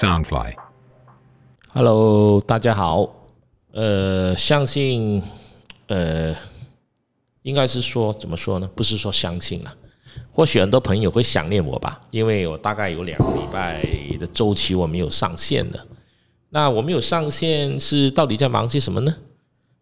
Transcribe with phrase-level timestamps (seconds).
[0.00, 3.28] Soundfly，Hello，大家好。
[3.72, 5.22] 呃，相信，
[5.88, 6.34] 呃，
[7.42, 8.66] 应该是说怎么说呢？
[8.74, 9.70] 不是说相信了，
[10.32, 13.82] 或许很多朋友会想念我吧，因为我大概有两个礼拜
[14.18, 15.86] 的周期我没有上线了。
[16.48, 19.14] 那我没有上线是到底在忙些什么呢？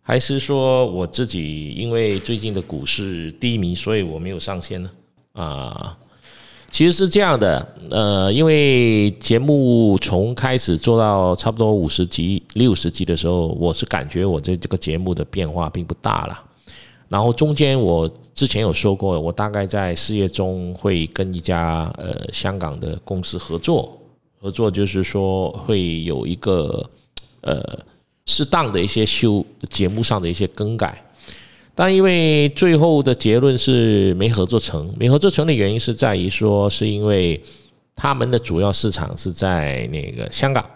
[0.02, 4.90] 还是说我自己因为最近的股市低迷，所以我没有上线呢？
[5.34, 5.96] 啊？
[6.70, 16.38] 其实是这样的，呃，因为节目从开始做到差不多五十集、六十集的时候，我是感觉我这这个节目的变化并不大了。
[17.08, 23.98] 然后中间我之前有说过，我大概在四月中会跟一家呃香港的公司合作，
[24.40, 26.84] 合作就是说会有一个
[27.40, 27.60] 呃
[28.26, 31.02] 适当的一些修节目上的一些更改。
[31.80, 37.40] 但因为最后的结论是没合作成，没合作成的原因是在于说，是因为
[37.94, 40.68] 他们的主要市场是在那个香港，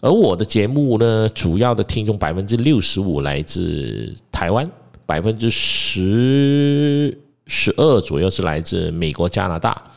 [0.00, 4.70] 而我的节目呢，主要的听众百分之六十五来自台湾，
[5.04, 7.18] 百分之十
[7.48, 9.90] 十二左右是来自美国、加拿大，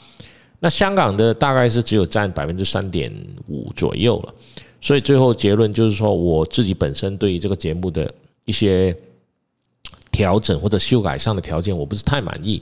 [0.60, 3.14] 那香港的大概是只有占百分之三点
[3.48, 4.34] 五左右了，
[4.82, 8.12] 所以最后结论就是说，我自己本身对于这个节目的
[8.46, 8.98] 一些。
[10.12, 12.62] 调整或者修改上的条件我不是太满意，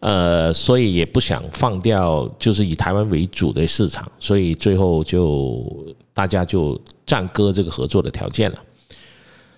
[0.00, 5.64] 呃，所以也不想放掉，就是以台湾为主的市场，所以最后就
[6.12, 8.58] 大家就暂搁这个合作的条件了。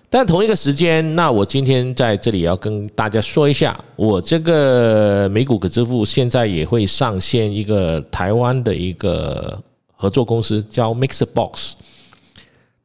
[0.09, 9.61] 但同一个时间，那我今天在这里要跟大家说一下，我这个美股可支付现在也会上线一个台湾的一个
[9.97, 11.73] 合作公司，叫 Mixbox。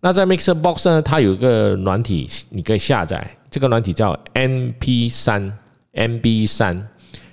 [0.01, 3.37] 那在 Mixbox 呢，它有一个软体，你可以下载。
[3.53, 5.59] 这个软体叫 MP 三
[5.93, 6.89] MB 三，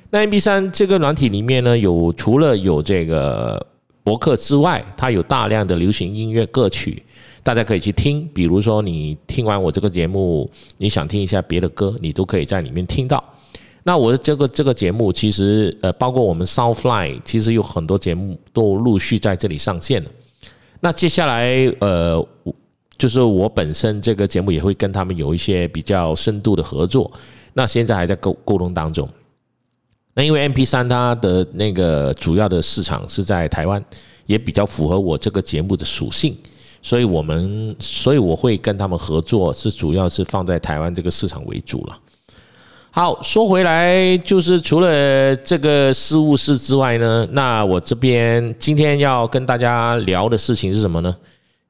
[0.10, 3.66] 那 MB 三这个软体里面呢，有除了有这个
[4.04, 7.02] 博客之外，它有大量的流行音乐歌曲，
[7.42, 8.28] 大家可以去听。
[8.34, 13.24] 比如说，你听完我这个节目，你想听一下别的歌，你都可以在里面听到。
[13.84, 20.12] 那我的这个这个节目，其实呃，包括我们 Soundfly，其实有很多节目都陆续在这里上线了。
[20.82, 22.28] 那接下来呃。
[23.00, 27.10] 就是我本身这个节目也会跟他们有一些比较深度的合作，
[27.54, 29.10] 那现在还在沟沟通当中。
[30.14, 33.82] 那因为 M P 三它的那个主要的市场是在台湾，
[34.26, 36.36] 也比较符合我这个节目的属性，
[36.82, 41.98] 所以我们所以我会跟他们合作，是主要是放在台湾这个市场为主了。
[42.92, 51.16] 好，说回来，就是除了这个事务室之外呢，那我这边今天要跟大家聊的事情是什么呢？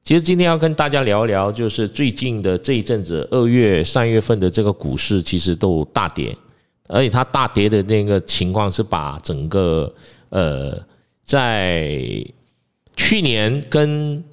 [0.02, 6.36] 其实今天要跟大家聊一聊，就是最近的这一阵子，二月、三月份的这个股市其实都大跌，
[6.88, 9.92] 而且它大跌的那个情况是把整个
[10.30, 10.76] 呃，
[11.22, 12.24] 在
[12.96, 14.24] 去年跟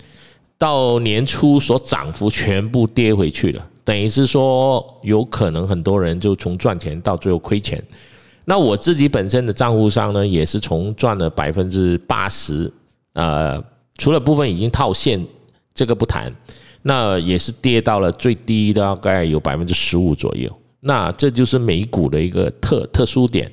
[0.57, 7.83] 到年初所涨幅全部跌回去了，等于是说有可能很多人就从赚钱到最后亏钱。
[8.45, 12.72] 那我自己本身的账户上呢，也是从赚了百分之八十，
[13.13, 13.61] 呃，
[13.97, 15.23] 除了部分已经套现。
[15.77, 16.33] 这个不谈，
[16.81, 20.49] 那也是跌到了最低，大概有百分之十五左右。
[20.79, 23.51] 那这就是美股的一个特特殊点。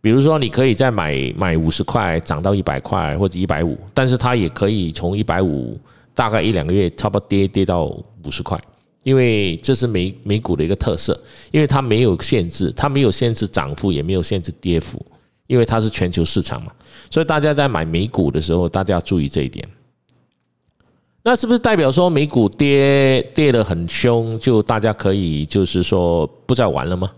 [0.00, 5.78] 比如说，你可以再买买五十块，涨到一百块或者一百五，但是它也可以从一百五
[6.12, 8.60] 大概一两个月，差不多跌跌到五十块。
[9.04, 11.18] 因为这是美美股的一个特色，
[11.52, 15.00] 因为它没有限制，它没有限制涨幅，也没有限制跌幅，
[15.46, 16.72] 因为它是全球市场嘛。
[17.10, 19.66] 所以大家在买美股的时候，大家要注意这一点。
[21.26, 27.10] 那是不是代表说美股跌跌得很凶，就大家可以就是说不再玩了吗？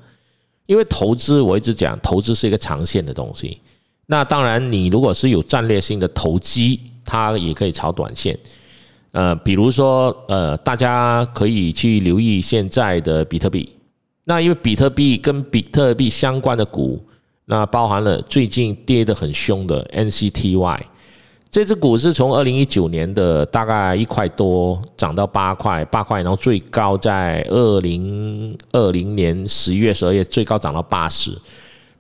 [0.67, 3.59] 因为投资我一直讲，投资是一个长线的东西。
[4.07, 8.39] 那当然，你如果是有战略性的投机，它也可以炒短线。
[9.11, 13.69] 呃，比如说呃，大家可以去留意现在的比特币。
[14.23, 17.05] 那因为比特币跟比特币相关的股，
[17.47, 20.81] 那包含了最近跌得很凶的 NCTY。
[21.51, 31.31] 这只股是从二零一九年的大概一块多涨到八块，八块，然后最高在二零二零年十一月、十二月最高涨到八十。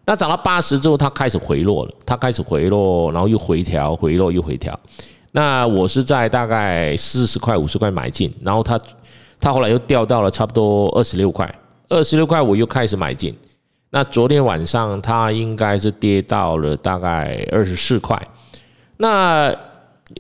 [0.05, 4.79] 那涨到八十之后，它开始回落了，它开始回落，然后又回调，回落又回调。
[5.33, 8.79] 那我是在大概四十块、五十块买进，然后它
[9.41, 11.53] 它后来又掉到了差不多二十六块，
[11.89, 13.35] 二十六块我又开始买进。
[13.91, 18.21] 那昨天晚上它应该是跌到了大概二十四块。
[18.97, 19.55] 那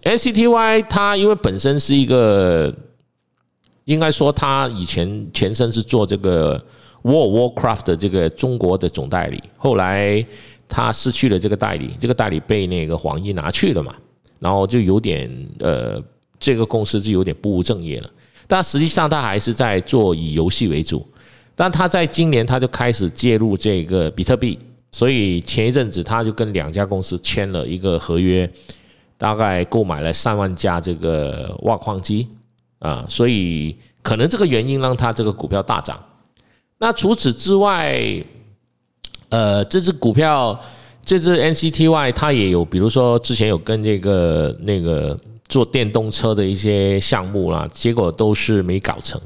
[0.02, 2.72] NCTY 它因为本身是一个，
[3.84, 6.58] 应该说它以前前身是做这个
[7.02, 10.24] War Warcraft 的这个中国的总代理，后来
[10.68, 13.94] 它失去了这个代理，这个代理被那个黄奕拿去了嘛。
[14.38, 15.30] 然后就有点
[15.60, 16.02] 呃，
[16.38, 18.10] 这个公司就有点不务正业了。
[18.46, 21.06] 但实际上，他还是在做以游戏为主。
[21.54, 24.58] 但他在今年他就开始介入这个比特币，
[24.96, 28.50] 所以前一阵子他就跟两家公司签了一个合约，
[29.18, 32.26] 大概购买了三万架这个挖矿机
[32.78, 36.02] 啊，所以可能这个原因让他这个股票大涨。
[36.78, 38.02] 那除此之外，
[39.28, 40.58] 呃，这只股票，
[41.04, 45.20] 这只 NCTY 它也有，比如说之前有跟这个那个。
[45.48, 49.20] 做电动车的一些项目啦，结果都是没搞成，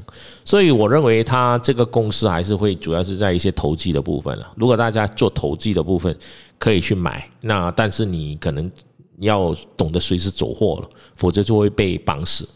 [0.45, 4.51] 所以我认为它这个公司还是会主要是在一些投机的部分了。
[4.55, 6.15] 如果大家做投机的部分，
[6.59, 8.71] 可以去买，那但是你可能
[9.19, 12.47] 要懂得随时走货了，否则就会被绑死。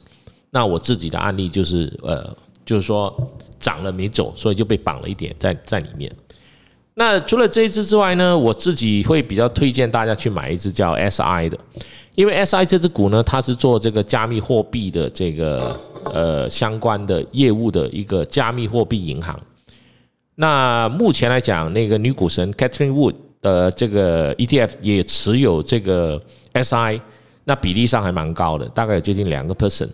[0.52, 3.14] 那我自己的案例就是，呃，就是说
[3.60, 6.16] 涨了没走，所以就被绑了一点在在里面。
[6.96, 11.58] 那除了这一只之外呢，我自己会比较推荐大家去买一只叫 SI 的。
[12.16, 19.38] 因为 S I 这只股呢，它是做这个加密货币的这个呃相关的业务的一个加密货币银行。
[20.36, 26.22] 那目前来讲，那个女股神 Catherine Wood 的这个 E T F 也持有这个
[26.54, 27.02] S I，
[27.44, 29.90] 那比例上还蛮高的，大概有接近两个 percent。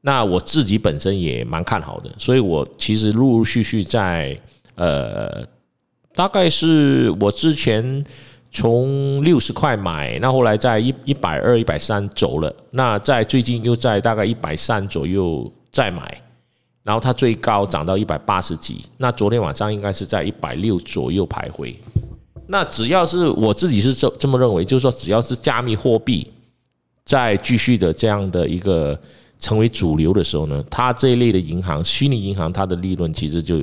[0.00, 4.36] 那我自己本身也蛮看好的，所以我其实陆陆续续在
[4.74, 5.44] 呃，
[6.14, 8.04] 大概是我之前。
[8.54, 16.20] 从六十块买，那后来在一一百二、一百三走了，那在最近又在大概一百三左右再买，
[16.82, 21.74] 然后它最高涨到一百八十几，那昨天晚上应该是在一百六左右徘徊。
[22.46, 26.30] 那只要是我自己是这这么认为，就是说只要是加密货币
[27.06, 29.00] 在继续的这样的一个
[29.38, 33.62] 成为主流的时候呢，它这一类的银行、虚拟银行，它的利润其实就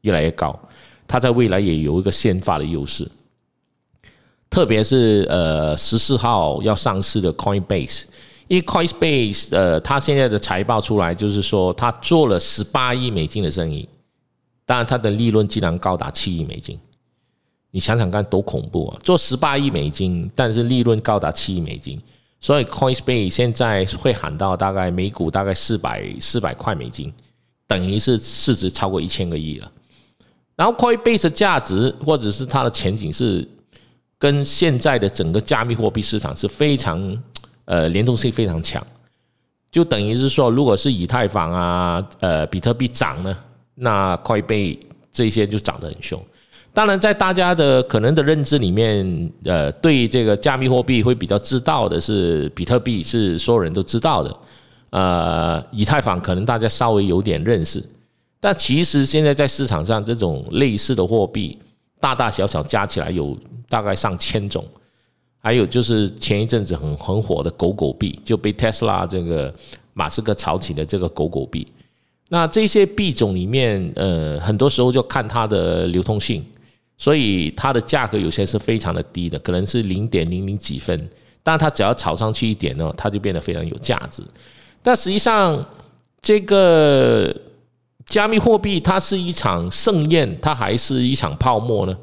[0.00, 0.58] 越来越高，
[1.06, 3.10] 它在未来也有一个先发的优势。
[4.48, 8.04] 特别是呃十四号要上市的 Coinbase，
[8.48, 13.86] 因为 Coinbase 呃，它现在的财报出来就是说，它做了十八亿美金的生意，
[14.64, 16.78] 当然它的利润竟然高达七亿美金，
[17.72, 18.98] 你想想看多恐怖啊！
[19.02, 22.00] 做十八亿美金，但是利润高达七亿美金，
[22.40, 27.12] 所以 Coinbase 现在会喊到大概每股大概四百四百块美金，
[27.66, 29.70] 等于是市值超过一千个亿了。
[30.56, 33.48] 然后 Coinbase 的价值或者是它的前景是。
[34.18, 37.22] 跟现在的整个加密货币市场是非常
[37.66, 38.84] 呃联动性非常强，
[39.70, 43.36] 就等于是说，如果是以太坊啊、呃比特币涨呢，
[43.74, 44.80] 那快被
[45.12, 46.18] 这些就涨得很凶。
[46.72, 54.36] 当然，在大家的可能的认知里面，呃，对这个加密货币会比较知道的是比特币是所有人都知道的，
[54.88, 57.84] 呃，以太坊可能大家稍微有点认识，
[58.46, 61.58] 但其实现在在市场上这种类似的货币。
[61.98, 63.36] 大大小小加起来有
[63.68, 64.64] 大概上千种，
[65.38, 69.52] 还有就是前一阵子很很火的狗狗币，就被特斯拉这个
[69.94, 71.66] 马斯克炒起的这个狗狗币。
[72.28, 76.44] 那这些币种里面，呃，很多时候就看它的流通性，
[76.96, 80.96] 所以它的价格有些是非常的低的，可能是零点零零几分，
[81.42, 84.22] 但它只要炒上去一点呢，它就变得非常有价值。
[84.82, 85.66] 但实际上，
[86.20, 87.34] 这个。
[88.06, 91.96] 加密货币它是一场盛宴，它还是一场泡沫呢？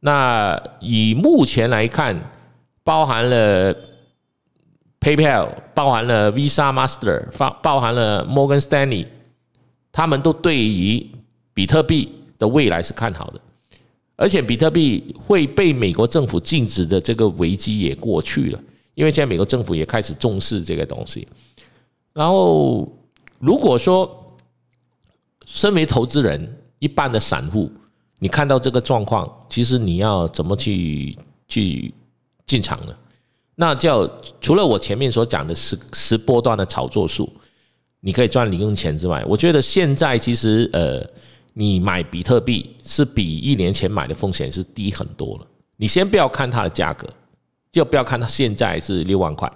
[0.00, 2.14] 那以目前来看，
[2.84, 3.74] 包含了
[5.00, 9.06] PayPal，包含了 Visa、Master，包包含了 Morgan Stanley，
[9.90, 11.04] 他们都对于
[11.54, 13.40] 比特币的未来是看好的，
[14.16, 18.60] 而且比特币会被美国政府禁止的这个危机也过去了，
[18.94, 21.26] 因为现在美国政府也开始重视这个东西。
[22.12, 22.86] 然后
[23.38, 24.22] 如果说，
[25.46, 27.70] 身为投资人，一般的散户，
[28.18, 31.16] 你看到这个状况，其实你要怎么去
[31.48, 31.94] 去
[32.44, 32.94] 进场呢？
[33.54, 34.06] 那叫
[34.38, 37.32] 除了我前面所讲的十十波段的炒作术，
[38.00, 41.02] 你可以赚零用钱之外，我觉得现在其实呃，
[41.54, 45.46] 你买比特币是比一年前买的风险是低很多了。
[45.76, 47.08] 你先不要看它的价格，
[47.72, 49.50] 就不要看它现在是六万块。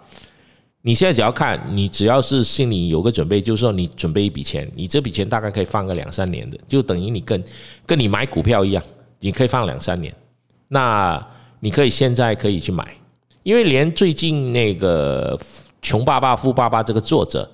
[0.83, 7.45] 你现在只要看，你只要是心里有个准备，就是说你准备一笔钱，你这笔钱大概可以放个两三年的，就等于你跟
[7.85, 8.83] 跟你买股票一样，
[9.19, 10.15] 你可以放两三年。
[10.69, 11.23] 那
[11.61, 12.97] 你可以现在可以去买，
[13.43, 15.37] 因为连最近那个
[15.83, 17.51] 《穷爸爸富爸爸》这个作者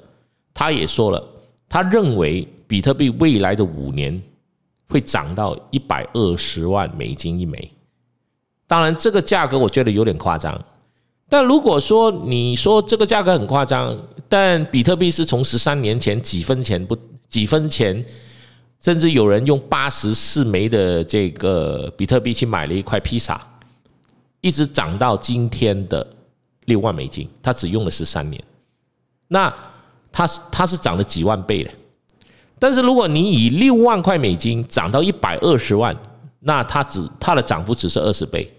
[0.54, 1.28] 他也说了，
[1.68, 4.22] 他认为比特币未来的五年
[4.88, 7.72] 会涨到一百二十万美金一枚。
[8.68, 10.56] 当然，这个价格我觉得有点夸张。
[11.28, 13.96] 但如果说你说这个价格很夸张，
[14.28, 16.96] 但比特币是从十三年前几分钱不
[17.28, 18.04] 几分钱，
[18.80, 23.40] 甚至有人用八十四枚的这个比特币去买了一块披萨，
[24.40, 26.06] 一直涨到今天的
[26.66, 28.42] 六万美金，他只用了十三年，
[29.28, 29.52] 那
[30.12, 31.70] 他他是涨了几万倍的。
[32.58, 35.94] 但是如果你以六万块美金涨到一百二十万，
[36.40, 38.50] 那它只它的涨幅只是二十倍。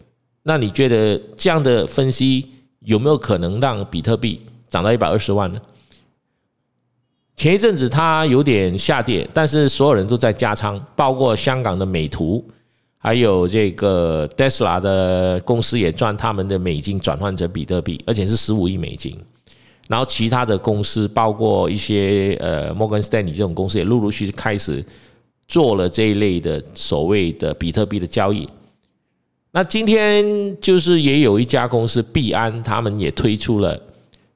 [0.43, 2.47] 那你觉得这样的分析
[2.88, 4.39] 有没有可能让比特币
[4.70, 5.60] 涨到一百二十万呢？
[7.36, 12.44] 前一阵子它有点下跌，但是所有人都在加仓，包括香港的美图，
[12.98, 19.13] 还有这个 Tesla 的公司也赚他们的美金转换成比特币，而且是十五亿美金。
[19.89, 24.84] 然后其他的公司，包括一些呃摩根斯丹利这种公司，也陆陆续续开始
[25.46, 28.48] 做了这一类的所谓的比特币的交易。
[29.51, 33.80] 那今天就是也有一家公司币安，他们也推出了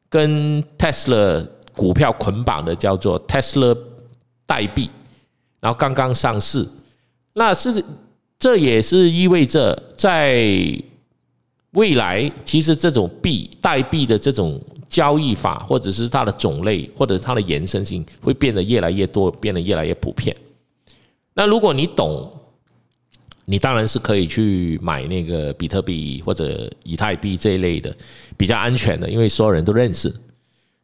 [0.10, 3.78] 跟 Tesla 股票捆绑的叫做 Tesla
[4.46, 4.90] 代币，
[5.60, 6.68] 然后刚刚上市。
[7.34, 7.84] 那是
[8.40, 10.44] 这也是意味着在
[11.72, 14.60] 未来，其实这种币代币的这种。
[14.92, 20.36] 交易法，或者是它的种类，或者它的延伸性，会变得越来越多，变得越来越普遍。
[21.34, 22.30] 那如果你懂，
[23.46, 27.96] 你当然是可以去买那个比特币或者以太币这一类的，
[28.38, 30.14] 比较安全的，因为所有人都认识。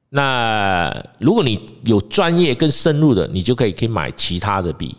[0.09, 4.95] 那如果你有专业更深入的，你就可以可以买其他的币。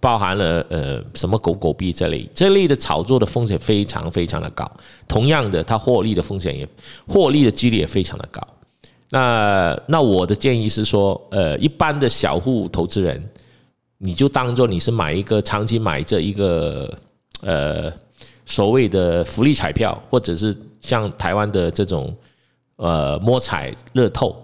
[0.00, 4.70] 包含了呃什么狗狗币这类这类的炒作的风险非常非常的高，
[5.06, 6.66] 同样的，它获利的风险也
[7.06, 8.46] 获利的几率也非常的高。
[9.10, 13.22] 那那我的建议是说，呃，一般的小户投资人，
[14.04, 16.92] 你就当做你是买一个长期买这一个
[17.40, 17.90] 呃
[18.44, 22.14] 所谓的福利彩票，或者是像台湾的这种
[22.76, 24.36] 呃摸彩乐透，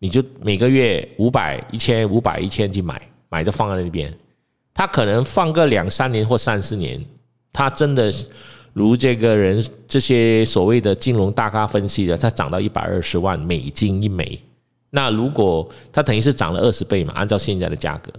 [0.00, 4.12] 你就每个月五百一千五百一千去买，买就放在那边。
[4.74, 7.00] 他可能放个两三年或三四年，
[7.52, 8.12] 他真的
[8.72, 14.40] 如这个人这些所谓的金融大咖分析的，它涨到一百二十万美金一枚。
[14.90, 17.12] 那如果它等于是涨了二十倍嘛？
[17.14, 18.12] 按照现在的价格，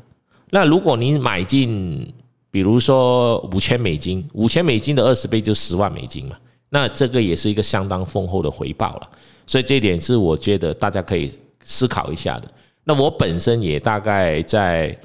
[0.49, 2.13] 那如果你买进，
[2.51, 6.35] 比如说五千美金，五千美金的二十倍就十万美金嘛。
[6.69, 9.09] 那这个也是一个相当丰厚的回报了。
[9.47, 11.31] 所以这一点是我觉得大家可以
[11.63, 12.51] 思考一下的。
[12.83, 14.97] 那我本身也大概在。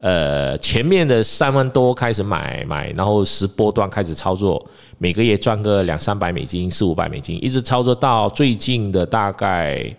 [0.00, 4.62] 呃，前面的三万多开始买买，然后十波段开始操作，
[4.98, 9.90] 每个月赚个两三百美金、四五百美金，一直操作到最近的大概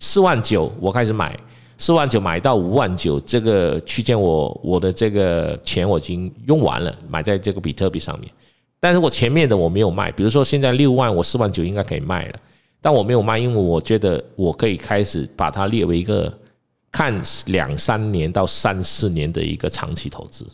[0.00, 1.38] 四万九，我开始买
[1.82, 8.30] 四万九买到五万九这个区间，我我的这个钱我已经用完了，买在这个比特币上面。
[8.78, 12.38] 但是我前面的我没有卖，比如说现在六万，我四万九应该可以卖了，
[12.80, 16.32] 但我没有卖，因为我觉得我可以开始把它列为一个。
[16.94, 20.46] 看两三年到三四年的一个长期投资，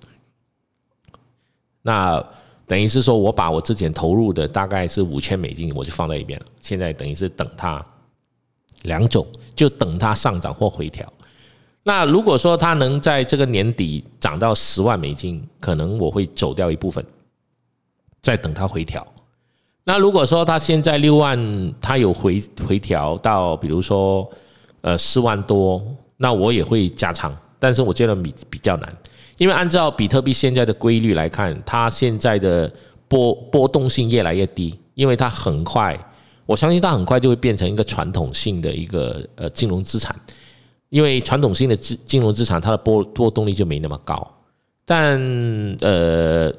[1.83, 2.25] 那
[2.65, 6.47] 等于是说我把我之前投入的大概是五千美金，我就放在一边了。
[6.61, 7.85] 现在等于是等它
[8.83, 11.13] 两种，就等它上涨或回调。
[11.89, 17.03] 那如果说它能在这个年底涨到十万美金，可能我会走掉一部分，
[18.21, 19.07] 再等它回调。
[19.85, 21.41] 那如果说它现在六万，
[21.81, 24.31] 它有回回调到，比如说
[24.83, 25.83] 呃四万多。
[26.21, 28.93] 那我也会加仓，但是我觉得比比较难，
[29.37, 32.71] 因为按照比特币现在的规律来看，它现在的
[33.07, 35.97] 波波动性越来越低，因为它很快，
[36.45, 40.13] 我相信它很快就会变成一个传统性的一个呃金融资产，
[40.91, 44.27] 因为传统性的金金融资产它的波波动力就没那么高，
[44.85, 45.21] 但
[45.81, 46.53] 呃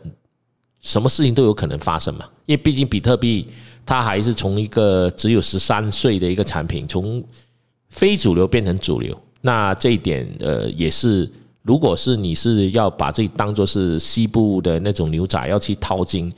[0.81, 3.47] 什么事情都有可能发生嘛，因为毕竟比特币
[3.85, 7.23] 它还是从一个只有十三岁的一个产品，从
[7.89, 9.17] 非主流变成主流。
[9.41, 11.29] 那这一点，呃，也是，
[11.63, 16.31] 如果是你是要把这当做是西部的那种牛仔要去淘金，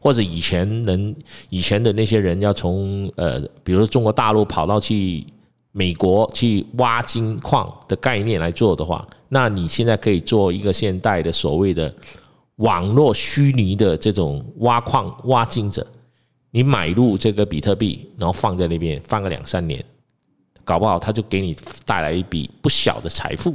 [0.00, 1.14] 或者以前人
[1.48, 5.24] 以前的那些人要从呃，比如说中国大陆跑到去
[5.78, 11.94] 美国去挖金矿的概念来做的话，那你现在可以做一个现代的所谓的
[12.56, 15.86] 网络虚拟的这种挖矿挖金者，
[16.50, 19.84] 你买入这个比特币，然后放在那边放个两三年。
[20.64, 21.54] 搞不好他就给你
[21.84, 23.54] 带来一笔不小的财富，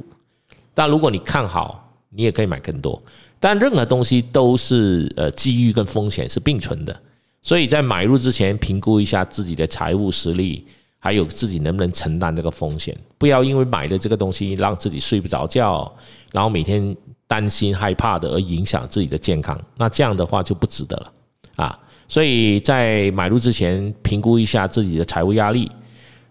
[0.76, 3.02] 但如果你看好，你也可以买更多。
[3.40, 6.96] 但任何东西都是呃机遇跟风险是并存的，
[7.42, 10.68] 所以在买入之前评估一下自己的财务实力，
[11.04, 12.96] 还有自己能不能承担这个风险。
[13.18, 15.92] 不要因为买的这个东西让自己睡不着觉，
[16.32, 21.14] 然后每天担心害怕的而影响自己的健康，那这样的话就不值得了
[21.56, 21.80] 啊！
[22.08, 25.72] 所以在买入之前评估一下自己的财务压力。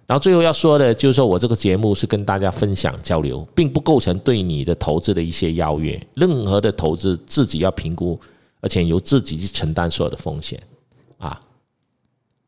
[0.06, 6.00] 然后最后要说的就是说，我这个节目是跟大家分享交流，并不构成对你的投资的一些邀约。
[6.14, 8.20] 任何的投资自己要评估，
[8.60, 10.60] 而且由自己去承担所有的风险。
[11.16, 11.40] 啊，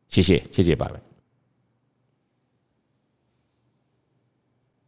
[0.09, 1.12] 谢谢，谢谢，拜拜。